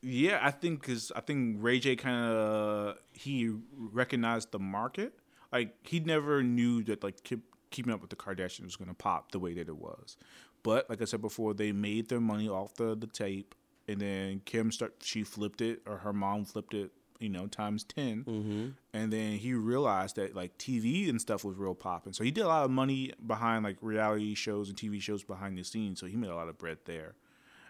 Yeah, 0.00 0.38
I 0.42 0.50
think 0.50 0.80
because 0.80 1.10
I 1.16 1.20
think 1.20 1.56
Ray 1.60 1.80
J 1.80 1.96
kind 1.96 2.32
of 2.32 2.96
he 3.12 3.52
recognized 3.76 4.52
the 4.52 4.58
market. 4.58 5.14
Like 5.52 5.74
he 5.82 6.00
never 6.00 6.42
knew 6.42 6.82
that 6.84 7.02
like 7.02 7.22
keep, 7.24 7.40
keeping 7.70 7.92
up 7.92 8.00
with 8.00 8.10
the 8.10 8.16
Kardashians 8.16 8.64
was 8.64 8.76
going 8.76 8.88
to 8.88 8.94
pop 8.94 9.32
the 9.32 9.38
way 9.38 9.54
that 9.54 9.68
it 9.68 9.76
was. 9.76 10.16
But 10.62 10.88
like 10.90 11.00
I 11.02 11.04
said 11.04 11.20
before, 11.22 11.54
they 11.54 11.72
made 11.72 12.08
their 12.08 12.20
money 12.20 12.48
off 12.48 12.74
the 12.74 12.94
the 12.94 13.06
tape, 13.06 13.54
and 13.88 14.00
then 14.00 14.42
Kim 14.44 14.70
start 14.70 14.94
she 15.02 15.24
flipped 15.24 15.60
it 15.60 15.80
or 15.86 15.98
her 15.98 16.12
mom 16.12 16.44
flipped 16.44 16.74
it, 16.74 16.90
you 17.18 17.28
know, 17.28 17.46
times 17.46 17.82
10 17.84 18.24
Mm-hmm. 18.24 18.66
and 18.92 19.12
then 19.12 19.32
he 19.32 19.54
realized 19.54 20.16
that 20.16 20.36
like 20.36 20.56
TV 20.58 21.08
and 21.08 21.20
stuff 21.20 21.44
was 21.44 21.56
real 21.56 21.74
popping. 21.74 22.12
So 22.12 22.22
he 22.22 22.30
did 22.30 22.42
a 22.44 22.48
lot 22.48 22.64
of 22.64 22.70
money 22.70 23.12
behind 23.26 23.64
like 23.64 23.76
reality 23.80 24.34
shows 24.34 24.68
and 24.68 24.76
TV 24.78 25.00
shows 25.00 25.24
behind 25.24 25.56
the 25.58 25.64
scenes. 25.64 25.98
So 25.98 26.06
he 26.06 26.16
made 26.16 26.30
a 26.30 26.36
lot 26.36 26.48
of 26.48 26.58
bread 26.58 26.78
there. 26.84 27.14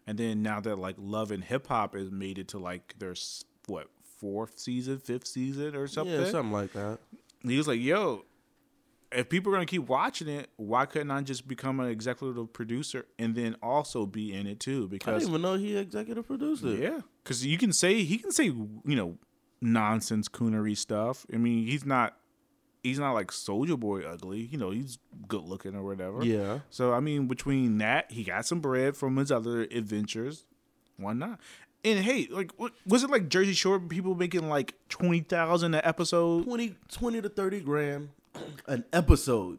And 0.09 0.17
then 0.17 0.43
now 0.43 0.59
that 0.61 0.79
like 0.79 0.97
Love 0.99 1.31
and 1.31 1.45
Hip 1.45 1.67
Hop 1.67 1.95
has 1.95 2.11
made 2.11 2.39
it 2.39 2.49
to 2.49 2.59
like 2.59 2.95
their 2.99 3.15
what 3.67 3.89
fourth 4.19 4.59
season, 4.59 4.99
fifth 4.99 5.27
season 5.27 5.77
or 5.77 5.87
something, 5.87 6.15
Yeah, 6.19 6.31
something 6.31 6.51
like 6.51 6.73
that. 6.73 6.99
he 7.43 7.59
was 7.59 7.69
like, 7.69 7.79
"Yo, 7.79 8.25
if 9.13 9.29
people 9.29 9.53
are 9.53 9.57
gonna 9.57 9.67
keep 9.67 9.87
watching 9.87 10.27
it, 10.27 10.49
why 10.57 10.87
couldn't 10.87 11.11
I 11.11 11.21
just 11.21 11.47
become 11.47 11.79
an 11.79 11.89
executive 11.89 12.53
producer 12.55 13.05
and 13.19 13.35
then 13.35 13.57
also 13.63 14.07
be 14.07 14.33
in 14.33 14.47
it 14.47 14.61
too? 14.61 14.89
Because 14.89 15.09
I 15.15 15.19
didn't 15.19 15.29
even 15.31 15.43
know 15.43 15.55
he 15.57 15.77
executive 15.77 16.27
produced 16.27 16.65
it. 16.65 16.81
yeah, 16.81 17.01
because 17.23 17.45
you 17.45 17.59
can 17.59 17.75
say 17.75 18.03
he 18.03 18.17
can 18.17 18.33
say 18.33 18.45
you 18.47 18.81
know 18.85 19.19
nonsense 19.61 20.27
coonery 20.29 20.77
stuff. 20.77 21.27
I 21.33 21.37
mean, 21.37 21.67
he's 21.67 21.85
not 21.85 22.17
he's 22.83 22.99
not 22.99 23.13
like 23.13 23.29
Soulja 23.29 23.79
Boy 23.79 24.03
ugly. 24.03 24.41
You 24.41 24.59
know, 24.59 24.71
he's 24.71 24.99
good 25.27 25.45
looking 25.45 25.75
or 25.75 25.83
whatever. 25.83 26.25
Yeah. 26.25 26.61
So 26.71 26.93
I 26.93 27.01
mean, 27.01 27.27
between 27.27 27.79
that, 27.79 28.11
he 28.11 28.25
got 28.25 28.47
some 28.47 28.61
bread 28.61 28.97
from 28.97 29.17
his 29.17 29.31
other 29.31 29.63
adventures. 29.63 30.45
Why 30.97 31.13
not? 31.13 31.39
And 31.85 32.01
hey, 32.01 32.27
like, 32.31 32.53
what, 32.57 32.73
was 32.87 33.05
it 33.05 33.11
like 33.11 33.29
Jersey 33.29 33.53
Shore 33.53 33.79
people 33.79 34.15
making 34.15 34.49
like 34.49 34.75
twenty 34.89 35.21
thousand 35.21 35.75
an 35.75 35.83
episode? 35.85 36.45
20, 36.45 36.75
20 36.91 37.23
to 37.23 37.29
30 37.29 37.61
grand 37.61 38.09
an 38.67 38.85
episode. 38.93 39.59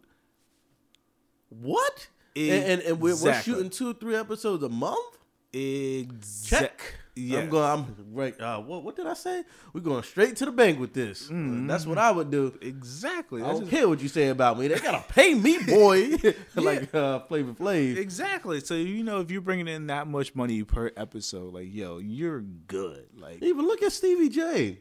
What? 1.50 2.08
And, 2.36 2.52
and, 2.52 2.82
and 2.82 3.02
we're, 3.02 3.16
we're 3.16 3.42
shooting 3.42 3.70
two 3.70 3.92
or 3.92 3.94
three 3.94 4.16
episodes 4.16 4.64
a 4.64 4.70
month? 4.70 5.18
Exact. 5.53 6.50
Check. 6.62 6.96
Yeah. 7.15 7.39
I'm 7.39 7.50
going. 7.50 7.65
I'm 7.65 7.96
right. 8.13 8.39
Uh, 8.39 8.60
what, 8.62 8.84
what 8.84 8.96
did 8.96 9.06
I 9.08 9.13
say? 9.13 9.44
We're 9.74 9.82
going 9.82 10.03
straight 10.03 10.36
to 10.38 10.46
the 10.46 10.51
bank 10.51 10.79
with 10.79 10.94
this. 10.94 11.27
That's 11.32 11.86
what 11.86 11.98
I 11.98 12.12
would 12.12 12.32
do. 12.32 12.58
Exactly. 12.62 13.41
I 13.41 13.48
don't 13.48 13.62
just- 13.62 13.72
care 13.72 13.89
what 13.89 14.01
you 14.01 14.08
say 14.08 14.29
about 14.29 14.58
me. 14.58 14.68
They 14.68 14.79
gotta 14.79 15.03
pay 15.10 15.34
me, 15.34 15.58
boy. 15.68 16.12
like 16.56 16.94
uh, 16.96 17.20
Flavor 17.22 17.53
Flav. 17.53 17.98
Exactly. 17.98 18.62
So 18.62 18.75
you 18.75 19.03
know, 19.03 19.20
if 19.20 19.32
you're 19.32 19.41
bringing 19.41 19.68
in 19.68 19.88
that 19.88 20.08
much 20.08 20.34
money 20.36 20.63
per 20.63 20.91
episode, 20.96 21.53
like 21.53 21.74
yo, 21.74 21.98
you're 21.98 22.41
good. 22.41 23.08
Like 23.18 23.41
Even 23.44 23.65
look 23.65 23.84
at 23.84 23.91
Stevie 23.91 24.29
J. 24.29 24.79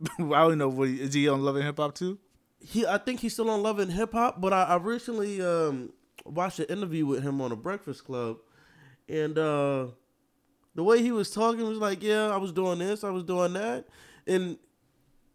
I 0.18 0.22
don't 0.28 0.58
know 0.58 0.68
what 0.68 0.88
he, 0.88 1.00
is 1.00 1.14
he 1.14 1.28
on 1.28 1.42
Love 1.42 1.56
and 1.56 1.64
Hip 1.64 1.76
Hop 1.78 1.94
too? 1.94 2.18
He, 2.60 2.84
I 2.86 2.98
think 2.98 3.20
he's 3.20 3.34
still 3.34 3.50
on 3.50 3.62
Love 3.62 3.78
and 3.78 3.92
Hip 3.92 4.12
Hop, 4.12 4.40
but 4.40 4.52
I, 4.52 4.64
I 4.64 4.76
recently 4.76 5.40
um, 5.40 5.92
watched 6.24 6.58
an 6.58 6.66
interview 6.66 7.06
with 7.06 7.22
him 7.22 7.40
on 7.40 7.52
a 7.52 7.56
Breakfast 7.56 8.04
Club, 8.04 8.38
and 9.08 9.38
uh, 9.38 9.86
the 10.74 10.82
way 10.82 11.02
he 11.02 11.12
was 11.12 11.30
talking 11.30 11.66
was 11.66 11.78
like, 11.78 12.02
"Yeah, 12.02 12.28
I 12.28 12.36
was 12.36 12.52
doing 12.52 12.78
this, 12.78 13.04
I 13.04 13.10
was 13.10 13.24
doing 13.24 13.52
that," 13.54 13.86
and 14.26 14.58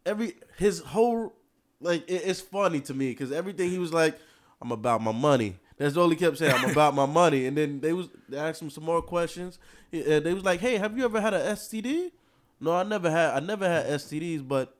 every 0.06 0.34
his 0.56 0.80
whole 0.80 1.34
like 1.80 2.08
it, 2.08 2.22
it's 2.24 2.40
funny 2.40 2.80
to 2.80 2.94
me 2.94 3.10
because 3.10 3.32
everything 3.32 3.70
he 3.70 3.78
was 3.78 3.92
like, 3.92 4.18
"I'm 4.60 4.72
about 4.72 5.02
my 5.02 5.12
money." 5.12 5.58
That's 5.76 5.96
all 5.96 6.08
he 6.08 6.16
kept 6.16 6.38
saying. 6.38 6.54
I'm 6.54 6.70
about 6.70 6.94
my 6.94 7.06
money, 7.06 7.46
and 7.46 7.56
then 7.56 7.80
they 7.80 7.92
was 7.92 8.08
they 8.28 8.38
asked 8.38 8.62
him 8.62 8.70
some 8.70 8.84
more 8.84 9.02
questions. 9.02 9.58
Uh, 9.92 10.20
they 10.20 10.32
was 10.32 10.44
like, 10.44 10.60
"Hey, 10.60 10.76
have 10.76 10.96
you 10.96 11.04
ever 11.04 11.20
had 11.20 11.34
a 11.34 11.52
STD?" 11.52 12.12
No, 12.60 12.72
I 12.72 12.84
never 12.84 13.10
had. 13.10 13.34
I 13.34 13.40
never 13.40 13.68
had 13.68 13.86
STDs, 13.86 14.46
but 14.46 14.76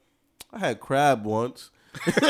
I 0.53 0.61
had 0.61 0.81
crab 0.81 1.25
once. 1.25 1.71
and 2.17 2.23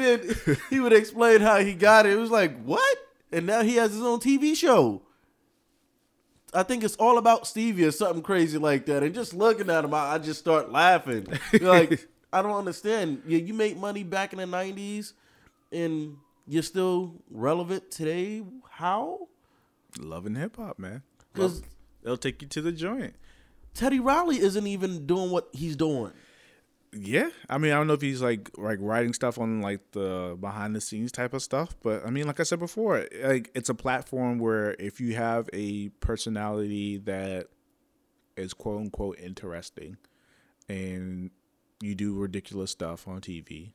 then 0.00 0.36
he 0.70 0.80
would 0.80 0.92
explain 0.92 1.40
how 1.40 1.58
he 1.58 1.74
got 1.74 2.06
it. 2.06 2.12
It 2.12 2.16
was 2.16 2.30
like, 2.30 2.60
what? 2.62 2.98
And 3.32 3.46
now 3.46 3.62
he 3.62 3.76
has 3.76 3.92
his 3.92 4.02
own 4.02 4.20
TV 4.20 4.56
show. 4.56 5.02
I 6.54 6.62
think 6.62 6.82
it's 6.82 6.96
all 6.96 7.18
about 7.18 7.46
Stevie 7.46 7.84
or 7.84 7.90
something 7.90 8.22
crazy 8.22 8.56
like 8.58 8.86
that. 8.86 9.02
And 9.02 9.14
just 9.14 9.34
looking 9.34 9.68
at 9.68 9.84
him, 9.84 9.92
I, 9.92 10.14
I 10.14 10.18
just 10.18 10.40
start 10.40 10.72
laughing. 10.72 11.26
Like, 11.60 12.08
I 12.32 12.40
don't 12.40 12.56
understand. 12.56 13.22
You, 13.26 13.38
you 13.38 13.52
make 13.54 13.76
money 13.76 14.02
back 14.02 14.32
in 14.32 14.38
the 14.38 14.46
90s 14.46 15.12
and 15.72 16.16
you're 16.46 16.62
still 16.62 17.14
relevant 17.30 17.90
today. 17.90 18.42
How? 18.70 19.28
Loving 19.98 20.34
Hip 20.36 20.56
Hop, 20.56 20.78
man. 20.78 21.02
'Cause- 21.34 21.60
Love- 21.60 21.68
they'll 22.02 22.16
take 22.16 22.40
you 22.40 22.48
to 22.48 22.62
the 22.62 22.72
joint. 22.72 23.14
Teddy 23.74 24.00
Riley 24.00 24.38
isn't 24.40 24.66
even 24.66 25.06
doing 25.06 25.30
what 25.30 25.48
he's 25.52 25.76
doing. 25.76 26.12
Yeah, 26.92 27.28
I 27.50 27.58
mean, 27.58 27.72
I 27.72 27.76
don't 27.76 27.86
know 27.86 27.92
if 27.94 28.00
he's 28.00 28.22
like 28.22 28.50
like 28.56 28.78
writing 28.80 29.12
stuff 29.12 29.38
on 29.38 29.60
like 29.60 29.80
the 29.92 30.36
behind 30.40 30.74
the 30.74 30.80
scenes 30.80 31.12
type 31.12 31.34
of 31.34 31.42
stuff, 31.42 31.76
but 31.82 32.04
I 32.06 32.10
mean, 32.10 32.26
like 32.26 32.40
I 32.40 32.44
said 32.44 32.58
before, 32.58 33.06
like 33.22 33.50
it's 33.54 33.68
a 33.68 33.74
platform 33.74 34.38
where 34.38 34.74
if 34.78 35.00
you 35.00 35.14
have 35.14 35.50
a 35.52 35.90
personality 36.00 36.96
that 36.98 37.48
is 38.36 38.54
quote 38.54 38.80
unquote 38.80 39.18
interesting, 39.18 39.98
and 40.68 41.30
you 41.82 41.94
do 41.94 42.14
ridiculous 42.14 42.70
stuff 42.70 43.06
on 43.06 43.20
TV, 43.20 43.72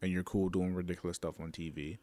and 0.00 0.12
you're 0.12 0.22
cool 0.22 0.48
doing 0.48 0.74
ridiculous 0.74 1.16
stuff 1.16 1.40
on 1.40 1.50
TV, 1.50 1.98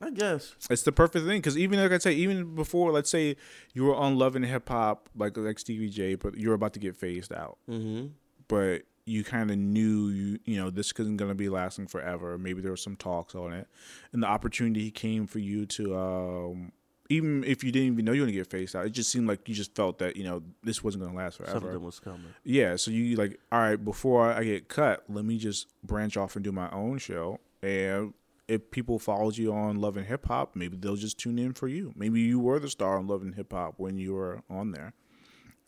I 0.00 0.10
guess. 0.10 0.54
it's 0.70 0.82
the 0.82 0.92
perfect 0.92 1.26
thing 1.26 1.38
because 1.42 1.58
even 1.58 1.78
like 1.78 1.92
I 1.92 1.98
say, 1.98 2.12
even 2.14 2.54
before, 2.54 2.90
let's 2.90 3.10
say 3.10 3.36
you 3.74 3.84
were 3.84 3.94
on 3.94 4.16
Love 4.18 4.34
and 4.34 4.46
Hip 4.46 4.68
Hop, 4.70 5.10
like 5.14 5.36
like 5.36 5.58
Stevie 5.58 5.90
J, 5.90 6.14
but 6.14 6.38
you're 6.38 6.54
about 6.54 6.72
to 6.72 6.80
get 6.80 6.96
phased 6.96 7.32
out 7.34 7.58
Mm-hmm. 7.68 8.06
but 8.48 8.82
you 9.10 9.24
kind 9.24 9.50
of 9.50 9.58
knew 9.58 10.08
you 10.08 10.38
you 10.44 10.56
know 10.56 10.70
this 10.70 10.92
isn't 10.92 11.16
going 11.16 11.30
to 11.30 11.34
be 11.34 11.48
lasting 11.48 11.88
forever. 11.88 12.38
Maybe 12.38 12.62
there 12.62 12.70
were 12.70 12.76
some 12.76 12.96
talks 12.96 13.34
on 13.34 13.52
it, 13.52 13.66
and 14.12 14.22
the 14.22 14.28
opportunity 14.28 14.90
came 14.90 15.26
for 15.26 15.40
you 15.40 15.66
to 15.66 15.98
um, 15.98 16.72
even 17.08 17.42
if 17.44 17.64
you 17.64 17.72
didn't 17.72 17.94
even 17.94 18.04
know 18.04 18.12
you 18.12 18.20
were 18.20 18.26
going 18.26 18.36
to 18.36 18.40
get 18.40 18.50
phased 18.50 18.76
out. 18.76 18.86
It 18.86 18.90
just 18.90 19.10
seemed 19.10 19.26
like 19.26 19.48
you 19.48 19.54
just 19.54 19.74
felt 19.74 19.98
that 19.98 20.16
you 20.16 20.22
know 20.22 20.42
this 20.62 20.84
wasn't 20.84 21.02
going 21.02 21.14
to 21.14 21.18
last 21.18 21.38
forever. 21.38 21.60
Something 21.60 21.82
was 21.82 21.98
coming. 21.98 22.34
Yeah, 22.44 22.76
so 22.76 22.92
you 22.92 23.16
like 23.16 23.40
all 23.50 23.58
right 23.58 23.84
before 23.84 24.30
I 24.30 24.44
get 24.44 24.68
cut, 24.68 25.02
let 25.08 25.24
me 25.24 25.38
just 25.38 25.66
branch 25.82 26.16
off 26.16 26.36
and 26.36 26.44
do 26.44 26.52
my 26.52 26.70
own 26.70 26.98
show 26.98 27.40
and. 27.62 28.14
If 28.48 28.72
people 28.72 28.98
followed 28.98 29.36
you 29.36 29.52
on 29.52 29.80
Love 29.80 29.96
and 29.96 30.08
Hip 30.08 30.26
Hop, 30.26 30.56
maybe 30.56 30.76
they'll 30.76 30.96
just 30.96 31.20
tune 31.20 31.38
in 31.38 31.52
for 31.52 31.68
you. 31.68 31.92
Maybe 31.94 32.20
you 32.20 32.40
were 32.40 32.58
the 32.58 32.68
star 32.68 32.98
on 32.98 33.06
Love 33.06 33.22
and 33.22 33.36
Hip 33.36 33.52
Hop 33.52 33.74
when 33.76 33.96
you 33.96 34.14
were 34.14 34.42
on 34.50 34.72
there. 34.72 34.92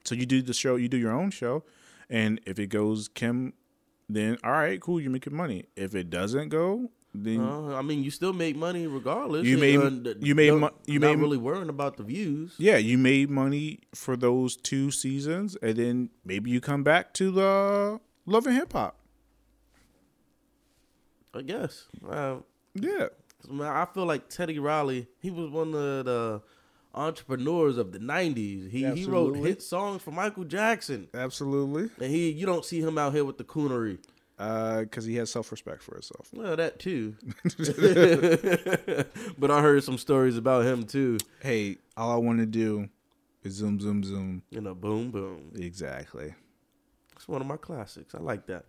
So 0.03 0.17
you 0.17 0.27
do 0.27 0.43
the 0.43 0.53
show, 0.53 0.75
you 0.75 0.89
do 0.89 0.97
your 0.97 1.13
own 1.13 1.31
show, 1.31 1.63
and 2.13 2.41
if 2.47 2.59
it 2.61 2.69
goes 2.69 3.09
Kim, 3.09 3.55
then 4.09 4.39
all 4.45 4.53
right, 4.53 4.81
cool, 4.81 5.01
you're 5.01 5.11
making 5.11 5.35
money. 5.35 5.65
If 5.75 5.95
it 5.97 6.11
doesn't 6.11 6.51
go, 6.51 6.91
then 7.15 7.41
Uh, 7.41 7.75
I 7.77 7.83
mean, 7.83 8.03
you 8.05 8.11
still 8.11 8.33
make 8.33 8.55
money 8.57 8.87
regardless. 8.87 9.45
You 9.47 9.59
made- 9.59 9.81
Uh, 9.81 10.15
you 10.21 10.35
made 10.35 10.53
mo- 10.53 10.75
you 10.87 10.99
made- 11.01 11.19
really 11.19 11.37
worrying 11.39 11.69
about 11.69 11.97
the 11.97 12.05
views. 12.05 12.55
yeah, 12.59 12.77
you 12.79 12.97
made 12.99 13.29
money 13.31 13.81
for 13.95 14.17
those 14.17 14.57
two 14.57 14.91
seasons, 14.91 15.57
and 15.63 15.77
then 15.77 16.11
maybe 16.25 16.51
you 16.51 16.61
come 16.61 16.83
back 16.85 17.13
to 17.15 17.31
the 17.31 18.01
Love 18.27 18.47
and 18.47 18.57
Hip 18.57 18.73
Hop. 18.73 18.99
I 21.35 21.43
guess. 21.43 21.87
Uh, 22.09 22.37
Yeah, 22.75 23.09
I 23.61 23.85
feel 23.93 24.07
like 24.07 24.29
Teddy 24.31 24.59
Riley. 24.59 25.09
He 25.21 25.31
was 25.31 25.51
one 25.51 25.75
of 25.75 26.05
the 26.07 26.41
entrepreneurs 26.95 27.77
of 27.79 27.93
the 27.93 27.99
'90s. 27.99 28.71
He 28.71 28.85
he 28.91 29.05
wrote 29.05 29.37
hit 29.37 29.63
songs 29.63 30.03
for 30.03 30.11
Michael 30.11 30.45
Jackson, 30.45 31.09
absolutely, 31.15 31.91
and 32.05 32.13
he 32.13 32.31
you 32.31 32.47
don't 32.47 32.65
see 32.65 32.81
him 32.81 32.99
out 32.99 33.13
here 33.13 33.25
with 33.25 33.39
the 33.39 33.45
coonery. 33.45 33.99
because 34.37 35.05
he 35.05 35.17
has 35.17 35.31
self 35.31 35.51
respect 35.51 35.83
for 35.83 35.95
himself. 35.95 36.29
Well, 36.33 36.57
that 36.57 36.79
too. 36.79 37.17
but 39.39 39.51
I 39.51 39.61
heard 39.63 39.85
some 39.85 39.99
stories 39.99 40.37
about 40.37 40.65
him 40.65 40.85
too. 40.85 41.19
Hey, 41.41 41.79
all 41.97 42.11
I 42.13 42.17
want 42.17 42.39
to 42.39 42.47
do 42.47 42.89
is 43.43 43.55
zoom, 43.55 43.81
zoom, 43.81 44.05
zoom. 44.05 44.43
You 44.51 44.61
know, 44.61 44.75
boom, 44.75 45.11
boom. 45.11 45.53
Exactly. 45.55 46.35
It's 47.17 47.29
one 47.29 47.41
of 47.41 47.47
my 47.47 47.57
classics. 47.57 48.15
I 48.15 48.19
like 48.19 48.47
that. 48.47 48.65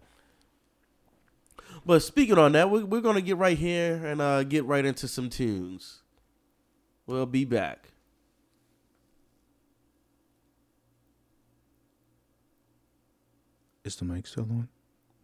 But 1.86 2.02
speaking 2.02 2.38
on 2.38 2.52
that, 2.54 2.70
we're, 2.70 2.86
we're 2.86 3.02
going 3.02 3.16
to 3.16 3.22
get 3.22 3.38
right 3.38 3.58
here 3.58 4.06
and 4.06 4.22
uh, 4.22 4.44
get 4.44 4.66
right 4.66 4.86
into 4.86 5.08
some 5.08 5.30
tunes. 5.30 6.02
We'll 7.06 7.26
be 7.26 7.46
back. 7.46 7.90
Is 13.86 13.98
the 13.98 14.06
mic 14.06 14.28
still 14.28 14.44
on? 14.44 14.70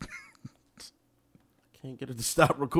I 0.02 0.08
can't 1.82 1.98
get 1.98 2.10
it 2.10 2.18
to 2.18 2.24
stop 2.24 2.56
recording. 2.58 2.70